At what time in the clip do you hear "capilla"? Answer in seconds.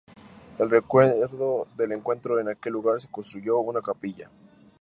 3.83-4.31